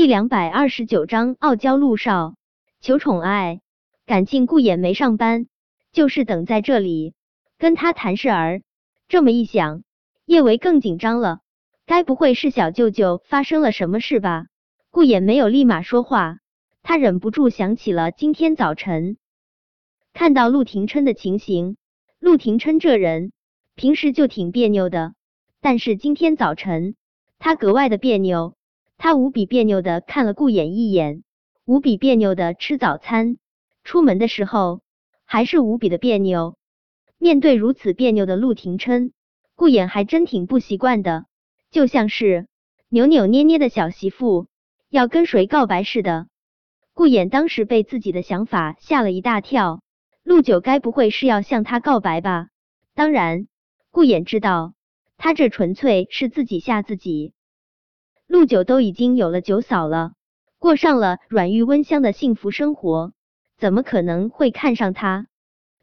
[0.00, 2.34] 第两百二十九章傲娇陆少
[2.80, 3.60] 求宠爱。
[4.06, 5.46] 感情顾衍没上班，
[5.92, 7.12] 就是等在这里
[7.58, 8.62] 跟他谈事儿。
[9.08, 9.82] 这么一想，
[10.24, 11.40] 叶维更紧张了。
[11.84, 14.46] 该不会是小舅舅发生了什么事吧？
[14.88, 16.38] 顾衍没有立马说话，
[16.82, 19.18] 他忍不住想起了今天早晨
[20.14, 21.76] 看到陆廷琛的情形。
[22.18, 23.32] 陆廷琛这人
[23.74, 25.12] 平时就挺别扭的，
[25.60, 26.94] 但是今天早晨
[27.38, 28.54] 他格外的别扭。
[29.02, 31.24] 他无比别扭的看了顾衍一眼，
[31.64, 33.38] 无比别扭的吃早餐。
[33.82, 34.82] 出门的时候
[35.24, 36.58] 还是无比的别扭。
[37.16, 39.12] 面对如此别扭的陆廷琛，
[39.54, 41.24] 顾衍还真挺不习惯的，
[41.70, 42.46] 就像是
[42.90, 44.48] 扭扭捏捏的小媳妇
[44.90, 46.26] 要跟谁告白似的。
[46.92, 49.80] 顾衍当时被自己的想法吓了一大跳，
[50.22, 52.48] 陆九该不会是要向他告白吧？
[52.94, 53.46] 当然，
[53.90, 54.74] 顾衍知道
[55.16, 57.32] 他这纯粹是自己吓自己。
[58.30, 60.12] 陆九都已经有了九嫂了，
[60.60, 63.12] 过上了软玉温香的幸福生活。
[63.58, 65.26] 怎么可能会看上他？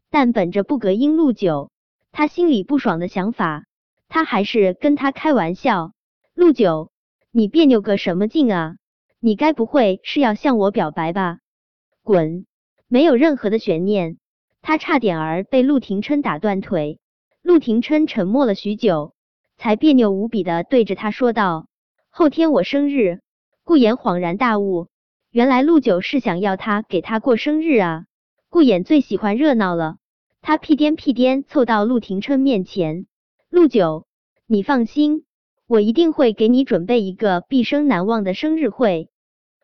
[0.10, 1.72] 但本着不隔音陆九，
[2.14, 3.66] 他心里不爽的想法，
[4.08, 5.92] 他还是跟他开玩笑
[6.34, 6.90] ：“陆九，
[7.32, 8.78] 你别扭个什么劲啊？
[9.20, 11.40] 你该不会是要向我表白吧？”
[12.02, 12.46] 滚！
[12.88, 14.20] 没有任何的悬念，
[14.62, 17.02] 他差点儿被陆廷琛打断腿。
[17.42, 19.14] 陆廷琛沉默了许久，
[19.58, 21.67] 才别扭无比的对着他说道
[22.18, 23.20] ：“后天我生日。”
[23.64, 24.88] 顾衍恍然大悟。
[25.30, 28.06] 原来陆九是想要他给他过生日啊！
[28.50, 29.98] 顾衍最喜欢热闹了，
[30.42, 33.06] 他屁颠屁颠凑到陆廷琛面前
[33.52, 34.08] ：“陆九，
[34.48, 35.26] 你放心，
[35.68, 39.10] 我一定会给你准备一个毕生难忘的生日会。”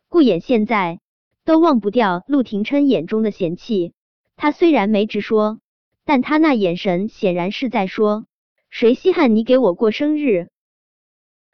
[0.08, 1.00] 顾衍现在
[1.46, 3.94] 都忘不掉陆廷琛眼中的嫌弃，
[4.36, 5.58] 他虽然没直说，
[6.06, 8.28] 但他那眼神显然是在说
[8.70, 10.50] ：“谁稀罕你给我过生日？”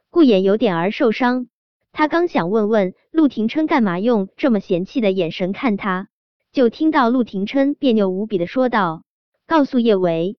[0.10, 1.48] 顾衍有点儿受伤。
[1.92, 6.08] 他刚想问问陆廷琛干嘛用这么嫌弃的眼神看他，
[6.52, 9.04] 就听到陆廷琛别扭无比的说道
[9.48, 10.38] ：“告诉叶维。”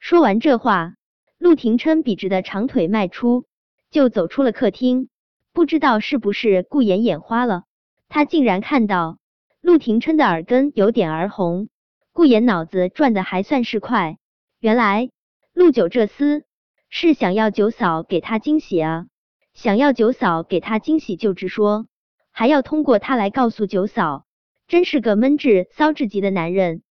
[0.00, 0.94] 说完这话，
[1.38, 3.44] 陆廷琛笔直的长腿迈出，
[3.90, 5.08] 就走出了客厅。
[5.52, 7.64] 不知道是不是顾妍眼花了，
[8.08, 9.18] 他竟然看到
[9.60, 11.68] 陆廷琛的耳根有点儿红。
[12.12, 14.18] 顾妍脑子转的还算是快，
[14.60, 15.10] 原来
[15.52, 16.42] 陆九这厮
[16.90, 19.06] 是想要九嫂给他惊喜啊！
[19.54, 21.86] 想要九嫂给他惊喜就直说，
[22.30, 24.24] 还要通过他来告诉九嫂，
[24.68, 26.82] 真是个闷至骚至极的男人。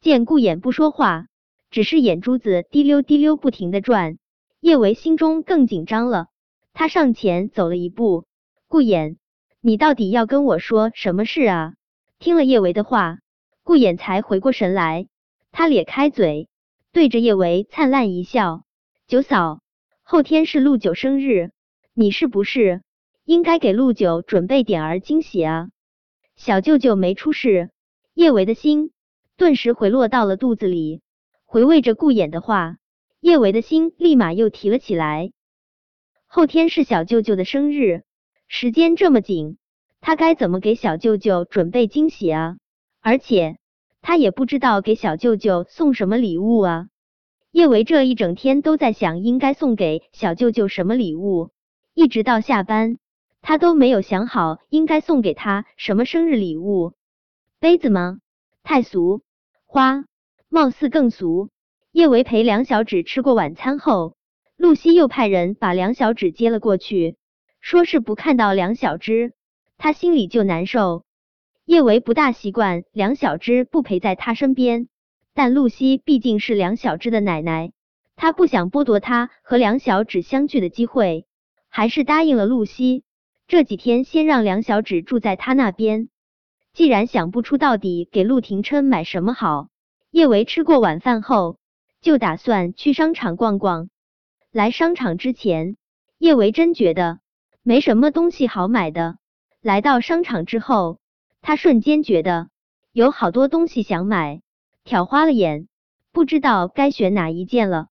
[0.00, 1.26] 见顾衍不说话，
[1.70, 4.18] 只是眼珠子滴溜滴溜不停的转，
[4.60, 6.26] 叶维心中更紧张了。
[6.72, 8.24] 他上前走了一步，
[8.68, 9.16] 顾衍，
[9.60, 11.74] 你到底要跟我说什么事啊？
[12.18, 13.18] 听了叶维的话，
[13.64, 15.06] 顾衍才回过神来，
[15.50, 16.48] 他咧开嘴，
[16.92, 18.64] 对着叶维灿烂一笑
[19.12, 19.60] ：“九嫂，
[20.02, 21.50] 后天是陆九生日。”
[21.92, 22.80] 你是不是
[23.26, 25.68] 应该给陆九准备点儿惊喜啊？
[26.34, 27.68] 小舅舅没出事，
[28.14, 28.90] 叶维的心
[29.36, 31.02] 顿时回落到了肚子里。
[31.44, 32.78] 回味着顾衍的话，
[33.20, 35.30] 叶维的心立马又提了起来。
[36.26, 38.04] 后天是小舅舅的生日，
[38.48, 39.58] 时间这么紧，
[40.00, 42.56] 他该怎么给小舅舅准备惊喜啊？
[43.02, 43.58] 而且
[44.00, 46.88] 他也不知道给小舅舅送什么礼物啊。
[47.52, 51.50] 叶维这一整天都在想应该送给小舅舅什么礼物。
[51.92, 52.96] 一直到下班，
[53.42, 56.94] 他都没有想好应该送给他什么生日礼物。
[57.60, 58.20] 杯子吗？
[58.62, 59.20] 太俗。
[59.66, 60.06] 花，
[60.48, 61.50] 貌似更俗。
[61.92, 64.16] 叶维陪梁小芷吃过晚餐后，
[64.56, 67.16] 露西又派人把梁小芷接了过去，
[67.60, 69.34] 说是不看到梁小芝，
[69.76, 71.04] 他心里就难受。
[71.66, 74.88] 叶维不大习惯梁小芝不陪在他身边，
[75.34, 77.72] 但露西毕竟是梁小芝的奶奶，
[78.16, 81.26] 她不想剥夺她和梁小芷相聚的机会。
[81.74, 83.02] 还是答应了露西，
[83.48, 86.10] 这几天先让梁小芷住在他那边。
[86.74, 89.68] 既然想不出到底给陆廷琛买什么好，
[90.10, 91.56] 叶维吃过晚饭后
[92.02, 93.88] 就打算去商场逛逛。
[94.50, 95.78] 来商场之前，
[96.18, 97.20] 叶维真觉得
[97.62, 99.16] 没什么东西好买的。
[99.62, 100.98] 来到商场之后，
[101.40, 102.50] 他瞬间觉得
[102.92, 104.42] 有好多东西想买，
[104.84, 105.68] 挑花了眼，
[106.12, 107.88] 不知道该选哪一件了。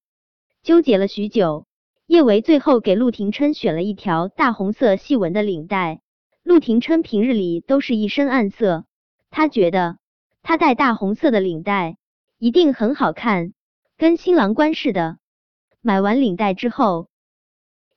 [0.63, 1.65] 纠结了许久。
[2.07, 6.01] 叶维最后给陆廷琛选了一条大红色细纹的领带。
[6.43, 8.83] 陆廷琛平日里都是一身暗色，
[9.29, 9.97] 他觉得
[10.41, 11.95] 他戴大红色的领带
[12.37, 13.53] 一定很好看，
[13.95, 15.19] 跟新郎官似的。
[15.79, 17.07] 买完领带之后，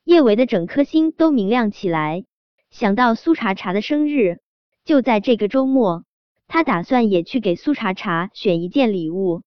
[0.05, 2.25] 叶维的整颗心都明亮起来。
[2.71, 4.39] 想到苏茶茶的生日
[4.85, 6.05] 就在这个周末，
[6.47, 9.43] 他打算也去给苏茶茶选一件礼物。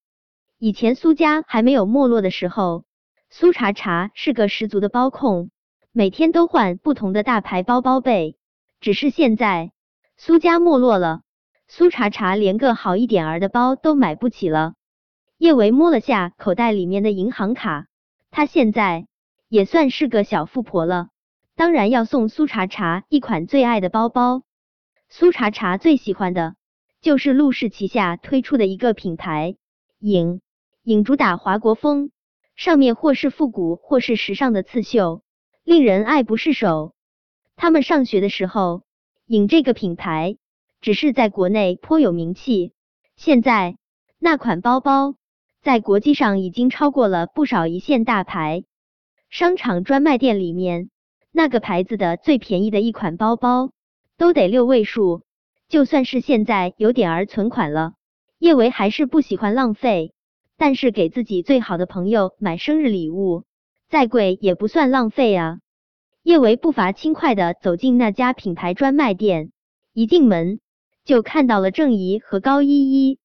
[0.57, 2.83] 以前苏家还没有没落的时候。
[3.29, 5.51] 苏茶茶是个十足的包控，
[5.91, 8.37] 每天都换不同的大牌包包背，
[8.79, 9.73] 只是现在
[10.15, 11.23] 苏家没落了，
[11.67, 14.75] 苏茶茶连个好一点儿的包都买不起了。
[15.37, 17.87] 叶维摸了下口袋里面的银行卡，
[18.31, 19.07] 他现在
[19.49, 21.09] 也算是个小富婆了，
[21.57, 24.43] 当然要送苏茶茶一款最爱的包包。
[25.09, 26.55] 苏茶茶最喜欢的
[27.07, 29.55] 就是陆氏旗下推出的一个品牌
[29.97, 30.41] 影
[30.83, 32.11] 影，主打华国风，
[32.57, 35.21] 上面或是复古或是时尚的刺绣，
[35.63, 36.93] 令人爱不释手。
[37.55, 38.83] 他们上学的时候，
[39.25, 40.35] 影这个品牌
[40.81, 42.73] 只是在国内颇有名气。
[43.15, 43.77] 现在
[44.19, 45.15] 那款包包
[45.61, 48.65] 在国际上已经超过了不少一线大牌。
[49.29, 50.89] 商场专卖店里面
[51.31, 53.71] 那个牌子的最便宜的一款包包
[54.17, 55.23] 都得六位数。
[55.69, 57.93] 就算是现在有点儿存款了，
[58.39, 60.13] 叶维还是不喜欢浪费。
[60.59, 63.43] 但是给自己最好的朋友买生日礼物，
[63.89, 65.59] 再贵也不算浪费啊。
[66.23, 69.51] 叶维步伐轻快的走进那家品牌专卖店，
[69.93, 70.59] 一进门
[71.05, 73.19] 就看到了郑怡和高依依。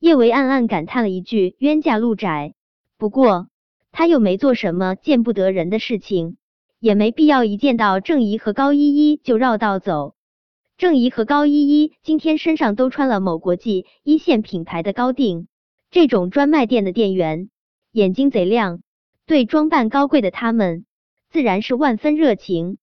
[0.00, 2.54] 叶维暗暗感叹了一句：“冤家路窄。”
[2.98, 3.46] 不过
[3.92, 6.36] 他又没做什么见不得人的事情，
[6.80, 10.13] 也没必要一见到郑怡和高依依就绕道走。
[10.84, 15.48] 郑怡和高依依今天身上都穿了某国际一线品牌的高定，
[15.90, 17.48] 这种专卖店的店员
[17.90, 18.82] 眼睛贼亮，
[19.24, 20.84] 对装扮高贵的他们。
[21.30, 22.76] 自然是万分热情，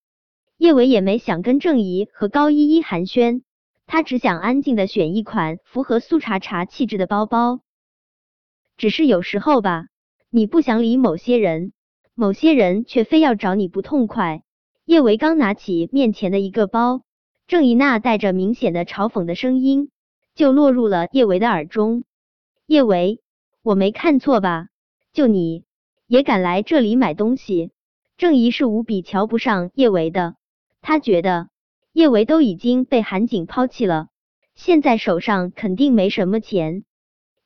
[0.57, 3.44] 叶伟也没想跟郑怡和高依依寒暄，
[3.86, 7.59] 他只想安静的选一款符合苏茶茶气质的包包。
[8.77, 9.86] 只是有时候吧，
[10.31, 11.71] 你不想理某些人，
[12.15, 14.42] 某些人却非要找你不痛快。
[14.86, 17.03] 叶维刚拿起面前的一个包，
[17.51, 19.89] 郑怡娜带着明显的嘲讽的声音
[20.36, 22.06] 就落入了叶维的耳中。
[22.65, 23.19] 叶维，
[23.62, 24.69] 我没看错吧？
[25.12, 25.65] 就你
[26.07, 27.71] 也敢来这里买东西？
[28.15, 30.36] 郑怡是无比瞧不上叶维的，
[30.80, 31.50] 他觉得
[31.92, 34.07] 叶维都已经被韩景抛弃了，
[34.56, 36.86] 现在手上肯定没什么钱，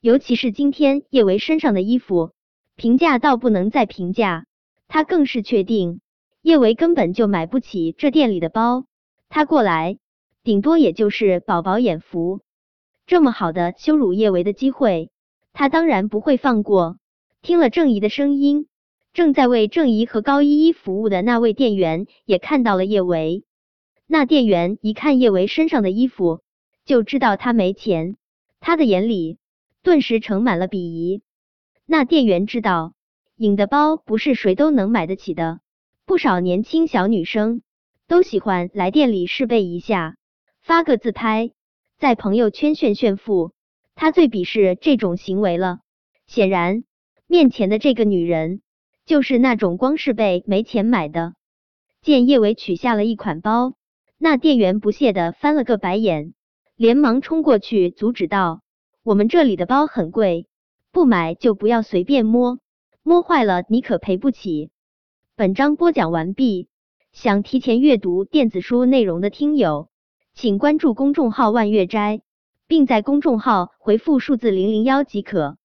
[0.01, 2.29] 尤其是今天叶维身上的衣服，
[2.75, 4.45] 平价到不能再平价，
[4.87, 5.99] 他更是确定
[6.43, 8.85] 叶维根本就买不起这店里的包，
[9.29, 9.97] 他过来
[10.43, 12.41] 顶多也就是饱饱眼福，
[13.05, 15.11] 这么好的羞辱叶维的机会，
[15.53, 16.97] 他当然不会放过。
[17.41, 18.67] 听了郑怡的声音。
[19.13, 23.45] 正在为郑怡和高依依服务的那位店员也看到了叶维。
[24.05, 26.41] 那店员一看叶维身上的衣服，
[26.83, 28.17] 就知道他没钱，
[28.59, 29.37] 他的眼里
[29.83, 31.21] 顿时盛满了鄙夷。
[31.85, 32.93] 那店员知道，
[33.37, 35.61] 影的包不是谁都能买得起的，
[36.05, 37.61] 不少年轻小女生
[38.07, 40.15] 都喜欢来店里试背一下，
[40.61, 41.51] 发个自拍，
[41.97, 43.51] 在朋友圈炫炫富。
[43.95, 45.79] 他最鄙视这种行为了。
[46.27, 46.83] 显然，
[47.27, 48.61] 面前的这个女人。
[49.05, 51.35] 就是那种光是被没钱买的。
[52.01, 53.75] 见叶伟取下了一款包，
[54.17, 56.33] 那店员不屑的翻了个白眼，
[56.75, 58.61] 连忙冲过去阻止道
[59.05, 60.47] ：“我们这里的包很贵，
[60.91, 62.57] 不买就不要随便摸，
[63.03, 64.71] 摸坏了你可赔不起。”
[65.37, 66.67] 本章播讲完毕。
[67.15, 69.87] 想提前阅读电子书内容的听友，
[70.33, 72.19] 请关注公众号万月斋，
[72.67, 75.55] 并在公众号回复数字零零幺即可。